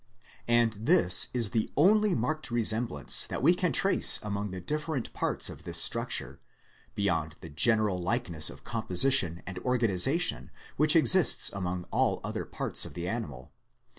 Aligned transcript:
And 0.47 0.73
this 0.73 1.27
is 1.31 1.51
the 1.51 1.69
only 1.77 2.15
marked 2.15 2.49
resemblance 2.49 3.27
that 3.27 3.43
we 3.43 3.53
can 3.53 3.71
trace 3.71 4.19
among 4.23 4.49
the 4.49 4.59
dif 4.59 4.85
ferent 4.87 5.13
parts 5.13 5.47
of 5.47 5.63
this 5.63 5.77
structure, 5.79 6.39
beyond 6.95 7.35
the 7.41 7.49
general 7.49 8.01
likeness 8.01 8.49
of 8.49 8.63
composition 8.63 9.43
and 9.45 9.59
organization 9.59 10.49
which 10.75 10.95
exists 10.95 11.51
among 11.53 11.83
all 11.91 12.19
other 12.23 12.45
parts 12.45 12.83
of 12.83 12.95
the 12.95 13.07
animal. 13.07 13.51